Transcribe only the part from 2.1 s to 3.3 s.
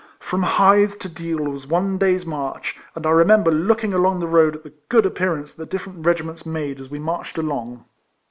march; and I